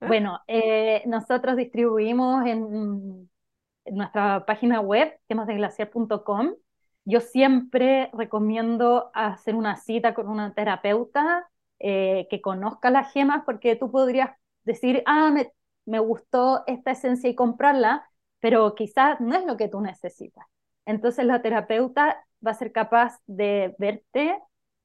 [0.00, 0.06] ¿Eh?
[0.06, 3.30] Bueno, eh, nosotros distribuimos en,
[3.84, 6.54] en nuestra página web, gemasdeglaciar.com.
[7.04, 13.76] Yo siempre recomiendo hacer una cita con una terapeuta eh, que conozca las gemas, porque
[13.76, 14.30] tú podrías
[14.64, 15.52] decir, ah, me,
[15.86, 18.08] me gustó esta esencia y comprarla,
[18.40, 20.46] pero quizás no es lo que tú necesitas.
[20.86, 24.38] Entonces la terapeuta va a ser capaz de verte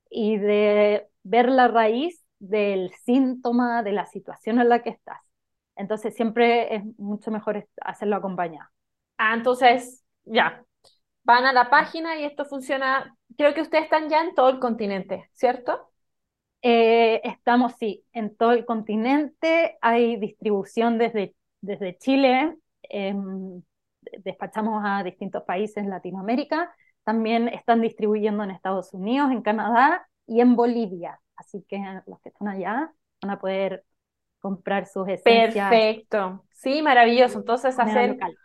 [0.09, 5.21] y de ver la raíz del síntoma, de la situación en la que estás.
[5.75, 8.69] Entonces siempre es mucho mejor hacerlo acompañado.
[9.17, 10.63] Ah, entonces, ya,
[11.23, 13.15] van a la página y esto funciona.
[13.37, 15.89] Creo que ustedes están ya en todo el continente, ¿cierto?
[16.61, 22.57] Eh, estamos, sí, en todo el continente, hay distribución desde, desde Chile,
[24.23, 30.41] despachamos a distintos países en Latinoamérica, también están distribuyendo en Estados Unidos, en Canadá y
[30.41, 31.19] en Bolivia.
[31.35, 32.91] Así que los que están allá
[33.21, 33.83] van a poder
[34.39, 36.45] comprar sus esencias Perfecto.
[36.51, 37.39] Sí, maravilloso.
[37.39, 38.35] Entonces, hacer local.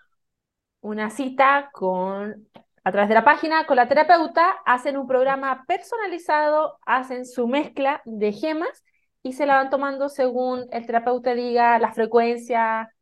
[0.80, 2.48] una cita con,
[2.84, 8.00] a través de la página con la terapeuta, hacen un programa personalizado, hacen su mezcla
[8.04, 8.84] de gemas
[9.22, 12.93] y se la van tomando según el terapeuta diga la frecuencia,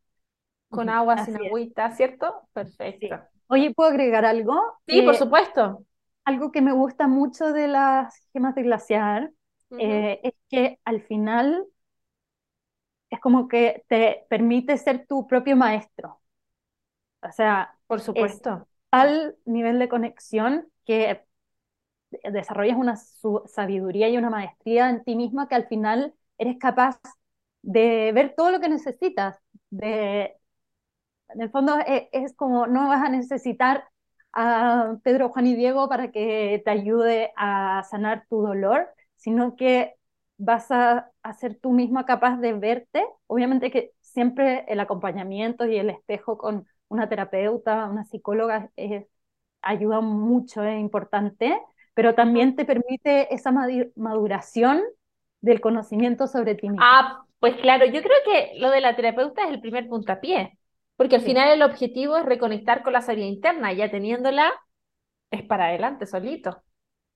[0.73, 2.47] con agua, sin Así es, agüita, ¿cierto?
[2.99, 3.09] sí.
[3.09, 3.21] Perfecto.
[3.47, 4.59] Oye, ¿puedo agregar algo?
[4.87, 5.85] Sí, por Eh, supuesto.
[6.25, 9.31] algo que me gusta mucho de las gemas de glaciar
[9.69, 10.07] Ujú.
[10.07, 11.65] eh, es que al final
[13.09, 16.19] es como que te permite ser tu propio maestro.
[17.21, 18.67] O sea, Por es supuesto.
[18.89, 21.23] tal nivel de conexión que
[22.31, 22.95] desarrollas una
[23.47, 26.99] sabiduría y una maestría en ti misma que al final eres capaz
[27.61, 29.37] de ver todo lo que necesitas.
[29.69, 30.35] De,
[31.33, 33.85] en el fondo es, es como no vas a necesitar
[34.33, 39.95] a Pedro, Juan y Diego para que te ayude a sanar tu dolor, sino que
[40.37, 43.05] vas a, a ser tú misma capaz de verte.
[43.27, 48.71] Obviamente que siempre el acompañamiento y el espejo con una terapeuta, una psicóloga
[49.61, 51.59] ayuda mucho, es importante,
[51.93, 53.51] pero también te permite esa
[53.95, 54.81] maduración
[55.41, 56.85] del conocimiento sobre ti misma.
[56.85, 60.57] Ah, pues claro, yo creo que lo de la terapeuta es el primer puntapié,
[61.03, 61.25] porque al Sí.
[61.25, 64.53] final el objetivo es reconectar con la sabiduría interna, ya teniéndola
[65.31, 66.63] es para adelante solito.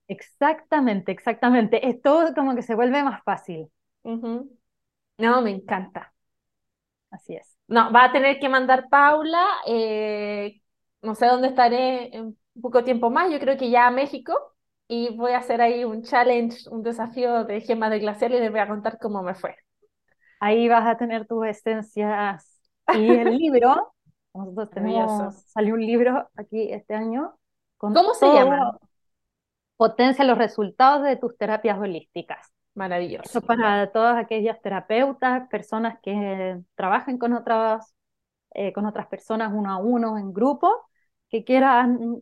[0.09, 1.87] Exactamente, exactamente.
[1.87, 3.71] Es todo como que se vuelve más fácil.
[5.19, 6.13] No, me encanta.
[7.11, 7.57] Así es.
[7.67, 10.61] No, va a tener que mandar Paula, eh,
[11.01, 14.33] no sé dónde estaré en poco tiempo más, yo creo que ya a México,
[14.87, 18.51] y voy a hacer ahí un challenge, un desafío de gemas de glacial y les
[18.51, 19.55] voy a contar cómo me fue.
[20.39, 22.56] Ahí vas a tener tus esencias
[22.91, 23.93] y el libro.
[24.33, 25.29] Nosotros Maravilloso.
[25.29, 27.35] tenemos, salió un libro aquí este año
[27.77, 28.71] con ¿Cómo se todo, llaman?
[29.75, 32.51] potencia los resultados de tus terapias holísticas.
[32.75, 33.29] Maravilloso.
[33.29, 37.93] Eso para todas aquellas terapeutas, personas que trabajen con otras,
[38.51, 40.71] eh, con otras personas uno a uno en grupo,
[41.29, 42.21] que quieran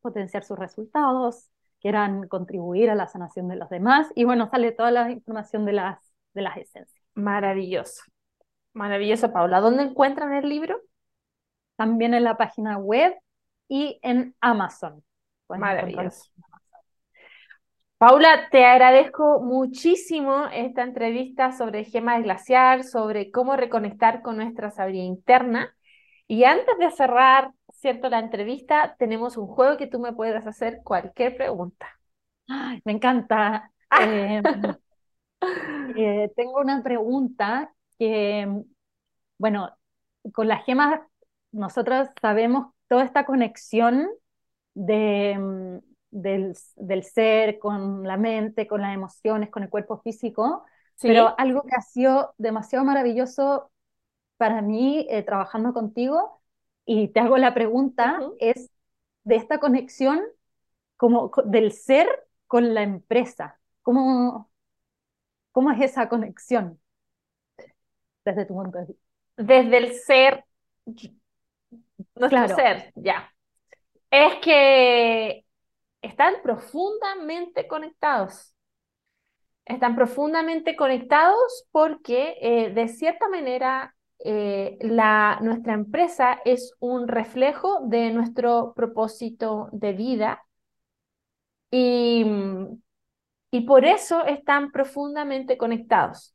[0.00, 4.08] potenciar sus resultados, quieran contribuir a la sanación de los demás.
[4.14, 5.98] Y bueno, sale toda la información de las,
[6.34, 7.02] de las esencias.
[7.14, 8.02] Maravilloso.
[8.74, 9.60] Maravilloso, Paula.
[9.60, 10.80] ¿Dónde encuentran el libro?
[11.76, 13.14] También en la página web
[13.68, 15.02] y en Amazon.
[15.46, 15.60] Pueden.
[15.60, 16.30] Maravilloso.
[17.98, 24.72] Paula, te agradezco muchísimo esta entrevista sobre gemas de glaciar, sobre cómo reconectar con nuestra
[24.72, 25.72] sabiduría interna.
[26.26, 28.08] Y antes de cerrar, ¿cierto?
[28.08, 31.86] La entrevista, tenemos un juego que tú me puedes hacer cualquier pregunta.
[32.48, 33.70] Ay, me encanta.
[34.00, 34.42] Eh,
[35.96, 38.48] eh, tengo una pregunta que,
[39.38, 39.76] bueno,
[40.32, 41.00] con las gemas
[41.52, 44.08] nosotros sabemos toda esta conexión
[44.74, 45.78] de, mm,
[46.10, 50.64] del, del, ser con la mente, con las emociones, con el cuerpo físico,
[51.00, 53.70] pero algo que ha sido demasiado maravilloso
[54.36, 56.42] para mí eh, trabajando contigo,
[56.84, 58.70] y te hago la pregunta, es
[59.24, 60.20] de esta conexión
[60.96, 62.08] como del ser
[62.46, 63.60] con la empresa.
[63.82, 64.50] ¿Cómo,
[65.52, 66.81] cómo es esa conexión
[68.24, 69.02] desde tu punto de vista?
[69.36, 70.44] Desde el ser,
[72.14, 73.32] nuestro ser, ya.
[74.10, 75.44] Es que
[76.02, 78.54] están profundamente conectados.
[79.64, 87.80] Están profundamente conectados porque eh, de cierta manera eh, la, nuestra empresa es un reflejo
[87.86, 90.42] de nuestro propósito de vida
[91.70, 92.24] y,
[93.50, 96.31] y por eso están profundamente conectados.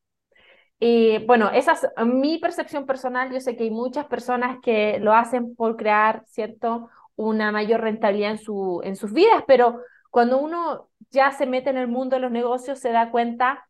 [0.79, 3.31] Y bueno, esa es mi percepción personal.
[3.31, 6.89] Yo sé que hay muchas personas que lo hacen por crear, ¿cierto?
[7.15, 11.77] Una mayor rentabilidad en, su, en sus vidas, pero cuando uno ya se mete en
[11.77, 13.67] el mundo de los negocios, se da cuenta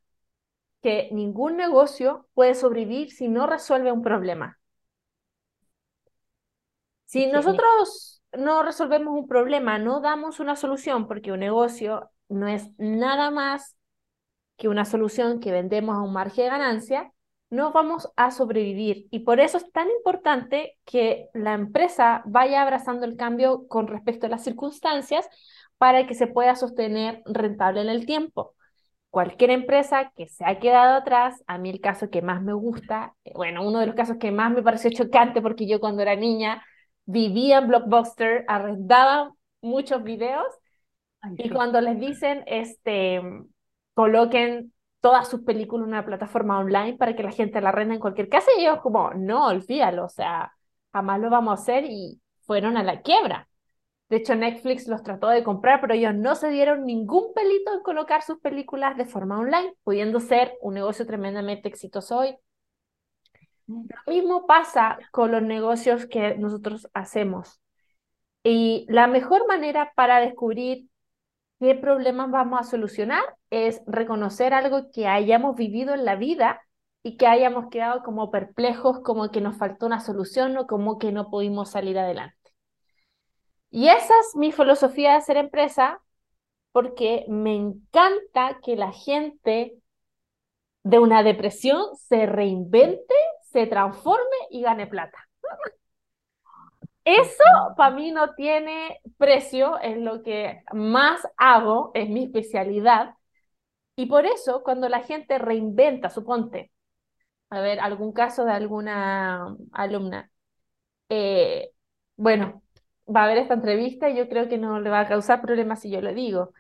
[0.82, 4.60] que ningún negocio puede sobrevivir si no resuelve un problema.
[7.06, 12.70] Si nosotros no resolvemos un problema, no damos una solución, porque un negocio no es
[12.78, 13.77] nada más
[14.58, 17.12] que una solución que vendemos a un margen de ganancia,
[17.50, 19.08] no vamos a sobrevivir.
[19.12, 24.26] Y por eso es tan importante que la empresa vaya abrazando el cambio con respecto
[24.26, 25.28] a las circunstancias
[25.78, 28.56] para que se pueda sostener rentable en el tiempo.
[29.10, 33.16] Cualquier empresa que se ha quedado atrás, a mí el caso que más me gusta,
[33.24, 36.16] eh, bueno, uno de los casos que más me pareció chocante porque yo cuando era
[36.16, 36.64] niña
[37.06, 40.46] vivía en Blockbuster, arrendaba muchos videos
[41.38, 43.22] y cuando les dicen, este,
[43.98, 48.00] coloquen todas sus películas en una plataforma online para que la gente la arrenda en
[48.00, 50.54] cualquier casa, y ellos como, no, olvídalo, o sea,
[50.94, 53.50] jamás lo vamos a hacer y fueron a la quiebra.
[54.08, 57.82] De hecho, Netflix los trató de comprar, pero ellos no se dieron ningún pelito en
[57.82, 62.38] colocar sus películas de forma online, pudiendo ser un negocio tremendamente exitoso hoy.
[63.66, 67.60] Lo mismo pasa con los negocios que nosotros hacemos.
[68.44, 70.86] Y la mejor manera para descubrir
[71.60, 76.62] qué problemas vamos a solucionar es reconocer algo que hayamos vivido en la vida
[77.04, 81.12] y que hayamos quedado como perplejos, como que nos faltó una solución o como que
[81.12, 82.36] no pudimos salir adelante.
[83.70, 86.02] Y esa es mi filosofía de hacer empresa,
[86.72, 89.78] porque me encanta que la gente
[90.84, 95.18] de una depresión se reinvente, se transforme y gane plata.
[97.08, 97.44] Eso
[97.78, 103.16] para mí no tiene precio, es lo que más hago, es mi especialidad.
[103.96, 106.72] Y por eso, cuando la gente reinventa, suponte,
[107.50, 110.32] a ver, algún caso de alguna alumna,
[111.10, 111.72] eh,
[112.18, 112.64] bueno,
[113.08, 115.82] va a haber esta entrevista y yo creo que no le va a causar problemas
[115.82, 116.54] si yo le digo.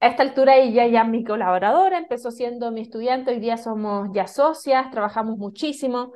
[0.00, 4.08] A esta altura ella ya es mi colaboradora, empezó siendo mi estudiante, hoy día somos
[4.12, 6.12] ya socias, trabajamos muchísimo.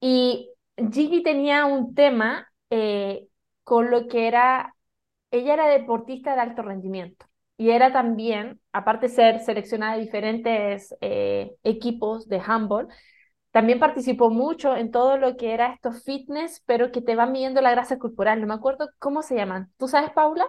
[0.00, 0.50] Y
[0.92, 3.28] Gigi tenía un tema eh,
[3.64, 4.74] con lo que era,
[5.30, 7.26] ella era deportista de alto rendimiento
[7.56, 12.88] y era también, aparte de ser seleccionada de diferentes eh, equipos de handball,
[13.50, 17.62] también participó mucho en todo lo que era estos fitness, pero que te van midiendo
[17.62, 18.38] la grasa corporal.
[18.40, 19.72] No me acuerdo cómo se llaman.
[19.78, 20.44] ¿Tú sabes, Paula?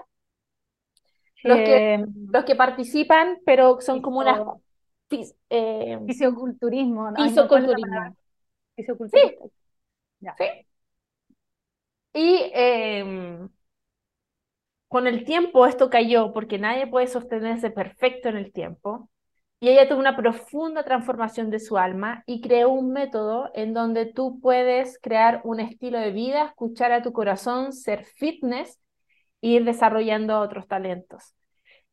[1.44, 4.42] Los, que, eh, los que participan, pero son como unas...
[5.50, 7.12] Eh, fisioculturismo.
[7.12, 7.24] ¿no?
[7.24, 8.18] Fisioculturismo.
[8.76, 9.52] Fisioculturismo.
[10.20, 10.28] Sí.
[10.38, 10.46] sí.
[12.18, 13.48] Y em,
[14.88, 19.08] con el tiempo esto cayó porque nadie puede sostenerse perfecto en el tiempo.
[19.60, 24.08] Y ella tuvo una profunda transformación de su alma y creó un método en donde
[24.08, 28.80] tú puedes crear un estilo de vida, escuchar a tu corazón, ser fitness
[29.42, 31.36] e ir desarrollando otros talentos.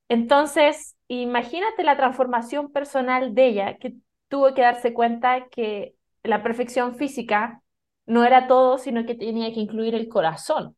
[0.08, 3.94] Entonces, imagínate la transformación personal de ella, que
[4.28, 7.60] tuvo que darse cuenta que la perfección física
[8.06, 10.76] no era todo, sino que tenía que incluir el corazón.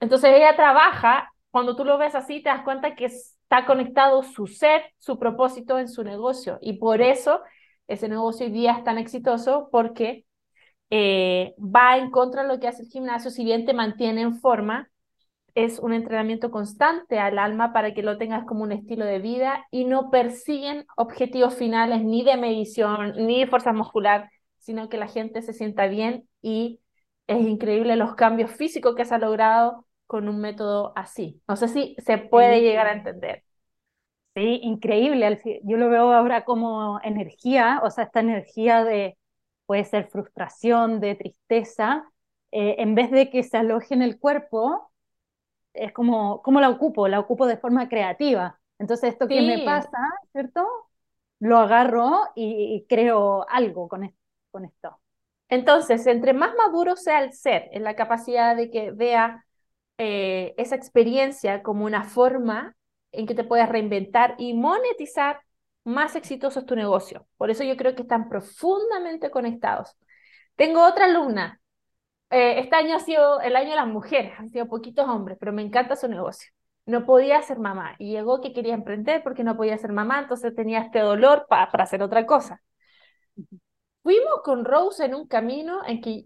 [0.00, 4.46] Entonces ella trabaja, cuando tú lo ves así, te das cuenta que está conectado su
[4.46, 6.58] ser, su propósito en su negocio.
[6.60, 7.40] Y por eso
[7.86, 10.24] ese negocio hoy día es tan exitoso, porque
[10.90, 14.40] eh, va en contra de lo que hace el gimnasio, si bien te mantiene en
[14.40, 14.90] forma,
[15.54, 19.66] es un entrenamiento constante al alma para que lo tengas como un estilo de vida
[19.70, 24.30] y no persiguen objetivos finales ni de medición, ni de fuerza muscular,
[24.62, 26.80] sino que la gente se sienta bien y
[27.26, 31.42] es increíble los cambios físicos que se ha logrado con un método así.
[31.46, 33.44] No sé si se puede llegar a entender.
[34.34, 35.40] Sí, increíble.
[35.64, 39.18] Yo lo veo ahora como energía, o sea, esta energía de,
[39.66, 42.08] puede ser frustración, de tristeza,
[42.50, 44.90] eh, en vez de que se aloje en el cuerpo,
[45.74, 47.08] es como, ¿cómo la ocupo?
[47.08, 48.58] La ocupo de forma creativa.
[48.78, 49.98] Entonces, esto que me pasa,
[50.32, 50.66] ¿cierto?
[51.38, 54.18] Lo agarro y, creo algo con esto,
[54.52, 55.00] con esto.
[55.48, 59.44] Entonces, entre más maduro sea el ser, en la capacidad de que vea
[59.98, 62.76] eh, esa experiencia como una forma
[63.12, 65.40] en que te puedas reinventar y monetizar,
[65.84, 67.26] más exitoso es tu negocio.
[67.36, 69.96] Por eso yo creo que están profundamente conectados.
[70.56, 71.60] Tengo otra alumna.
[72.30, 75.52] Eh, este año ha sido el año de las mujeres, han sido poquitos hombres, pero
[75.52, 76.50] me encanta su negocio.
[76.86, 80.54] No podía ser mamá y llegó que quería emprender porque no podía ser mamá, entonces
[80.54, 82.62] tenía este dolor para hacer otra cosa.
[84.02, 86.24] Fuimos con Rose en un camino en que,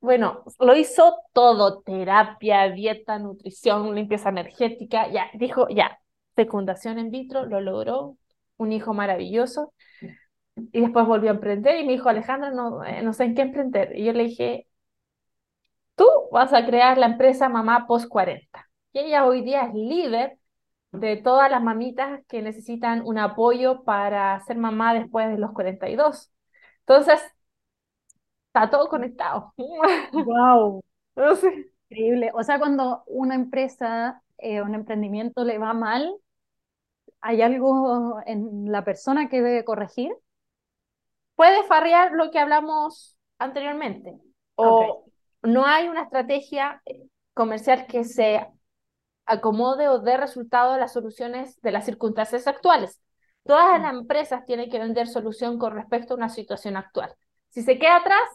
[0.00, 6.00] bueno, lo hizo todo, terapia, dieta, nutrición, limpieza energética, ya, dijo, ya,
[6.34, 8.16] fecundación en vitro, lo logró,
[8.56, 9.74] un hijo maravilloso.
[10.56, 13.42] Y después volvió a emprender y me dijo, Alejandra, no, eh, no sé en qué
[13.42, 13.96] emprender.
[13.96, 14.66] Y yo le dije,
[15.96, 18.68] tú vas a crear la empresa Mamá Post 40.
[18.92, 20.38] Y ella hoy día es líder
[20.92, 26.30] de todas las mamitas que necesitan un apoyo para ser mamá después de los 42.
[26.88, 27.20] Entonces,
[28.46, 29.52] está todo conectado.
[30.12, 30.82] ¡Wow!
[31.90, 32.30] Increíble.
[32.32, 36.16] O sea, cuando una empresa, eh, un emprendimiento le va mal,
[37.20, 40.12] ¿hay algo en la persona que debe corregir?
[41.34, 44.18] Puede farrear lo que hablamos anteriormente.
[44.54, 45.04] O
[45.42, 46.82] no hay una estrategia
[47.34, 48.46] comercial que se
[49.26, 53.00] acomode o dé resultado a las soluciones de las circunstancias actuales.
[53.48, 57.14] Todas las empresas tienen que vender solución con respecto a una situación actual.
[57.48, 58.28] Si se queda atrás,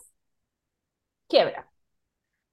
[1.27, 1.69] quiebra.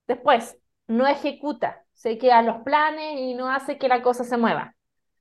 [0.06, 4.76] Después, no ejecuta, se quedan los planes y no hace que la cosa se mueva.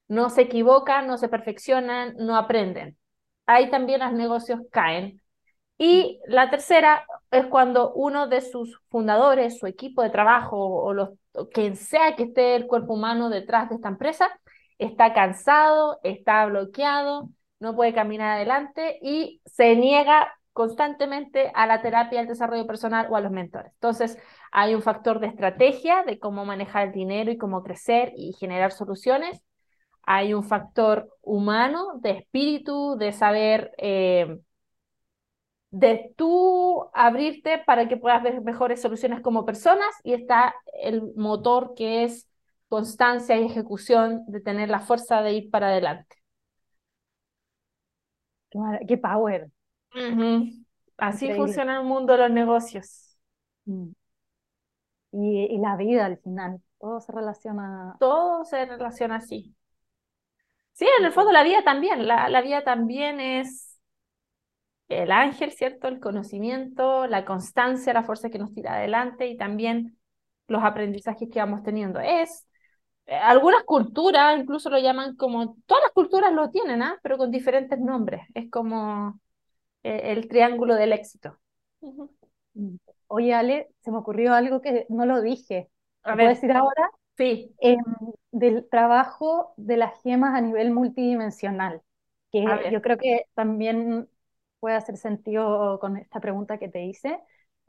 [0.10, 2.98] No se equivocan, no se perfeccionan, no aprenden.
[3.46, 5.22] Ahí también los negocios caen.
[5.78, 11.12] Y la tercera es cuando uno de sus fundadores, su equipo de trabajo o, los,
[11.54, 14.30] quien sea que esté el cuerpo humano detrás de esta empresa,
[14.80, 22.20] está cansado, está bloqueado, no puede caminar adelante y se niega constantemente a la terapia,
[22.20, 23.72] al desarrollo personal o a los mentores.
[23.76, 24.18] Entonces,
[24.52, 28.72] hay un factor de estrategia de cómo manejar el dinero y cómo crecer y generar
[28.72, 29.42] soluciones.
[30.04, 34.40] Hay un factor humano, de espíritu, de saber, eh,
[35.72, 41.74] de tú abrirte para que puedas ver mejores soluciones como personas y está el motor
[41.76, 42.29] que es
[42.70, 46.16] constancia y ejecución de tener la fuerza de ir para adelante.
[48.88, 49.52] Qué, power.
[50.98, 53.18] Así funciona el mundo de los negocios.
[53.66, 53.90] Mm.
[55.12, 57.96] Y, la vida al final, todo se relaciona.
[58.00, 59.56] Todo se relaciona así.
[60.74, 63.80] Sí, en el fondo la vida también, la, la vida también es
[64.88, 65.88] el ángel, ¿cierto?
[65.88, 69.98] El conocimiento, la constancia, la fuerza que nos tira adelante y también
[70.48, 72.00] los aprendizajes que vamos teniendo.
[72.00, 72.48] Es
[73.10, 77.00] algunas culturas incluso lo llaman como, todas las culturas lo tienen, ¿ah?
[77.02, 78.22] pero con diferentes nombres.
[78.34, 79.20] Es como
[79.84, 81.38] eh, el triángulo del éxito.
[82.54, 82.76] Mm.
[83.08, 85.70] Oye, Ale, se me ocurrió algo que no lo dije.
[86.06, 86.90] ¿Lo puedo decir ahora?
[87.18, 87.54] Sí.
[87.60, 87.80] Em,
[88.32, 91.82] del trabajo de las gemas a nivel multidimensional,
[92.32, 94.08] que yo creo que también
[94.60, 97.20] puede hacer sentido con esta pregunta que te hice.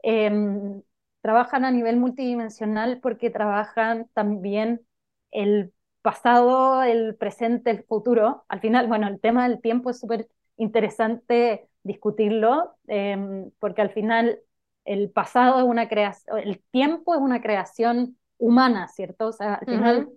[0.03, 0.81] Em,
[1.21, 4.85] trabajan a nivel multidimensional porque trabajan también
[5.31, 8.43] el pasado, el presente, el futuro.
[8.47, 10.27] Al final, bueno, el tema del tiempo es súper
[10.57, 14.39] interesante discutirlo, em, porque al final
[14.85, 19.27] el pasado es una creación, el tiempo es una creación humana, ¿cierto?
[19.27, 20.09] O sea, al final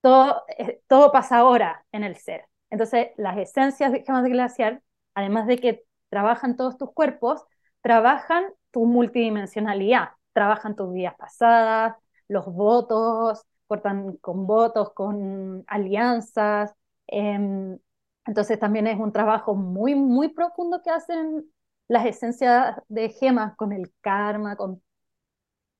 [0.00, 2.46] todo, eh, todo pasa ahora en el ser.
[2.70, 4.82] Entonces, las esencias de gemas de glaciar,
[5.14, 7.44] además de que trabajan todos tus cuerpos,
[7.80, 11.96] trabajan tu multidimensionalidad, trabajan tus vidas pasadas,
[12.28, 16.74] los votos, cortan con votos, con alianzas.
[17.06, 17.78] Em,
[18.26, 21.46] entonces también es un trabajo muy, muy profundo que hacen
[21.88, 24.82] las esencias de gemas con el karma, con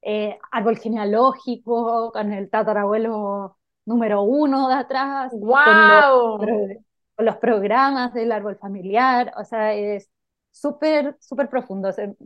[0.03, 6.39] eh, árbol genealógico, con el tatarabuelo número uno de atrás, ¡Wow!
[6.39, 10.11] con los, programas del árbol familiar, o sea, es
[10.53, 11.93] súper, súper profundo.
[11.93, 12.17] Se,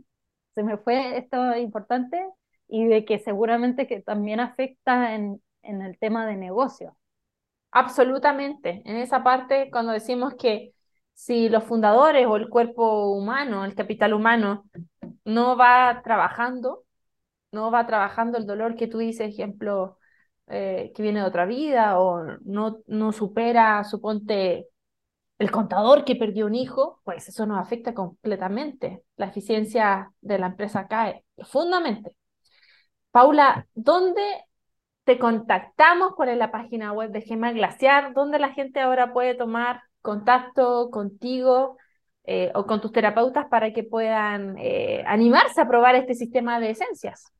[0.53, 2.23] se me fue esto importante
[2.67, 6.97] y de que seguramente que también afecta en, en el tema de negocio.
[7.71, 8.81] Absolutamente.
[8.85, 10.73] En esa parte, cuando decimos que
[11.13, 14.65] si los fundadores o el cuerpo humano, el capital humano,
[15.25, 16.83] no va trabajando,
[17.51, 19.97] no va trabajando el dolor que tú dices, ejemplo,
[20.47, 24.67] eh, que viene de otra vida, o no, no supera, suponte,
[25.39, 29.03] el contador que perdió un hijo, pues eso nos afecta completamente.
[29.17, 32.15] La eficiencia de la empresa cae profundamente.
[33.11, 34.21] Paula, ¿dónde
[35.03, 36.15] te contactamos?
[36.15, 38.13] ¿Cuál es la página web de Gema Glaciar?
[38.13, 41.77] ¿Dónde la gente ahora puede tomar contacto contigo
[42.23, 46.71] eh, o con tus terapeutas para que puedan eh, animarse a probar este sistema de
[46.71, 47.31] esencias?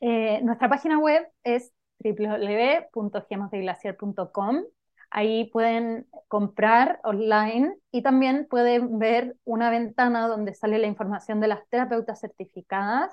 [0.00, 4.64] Eh, nuestra página web es www.gemasdeglaciar.com.
[5.10, 11.48] Ahí pueden comprar online y también pueden ver una ventana donde sale la información de
[11.48, 13.12] las terapeutas certificadas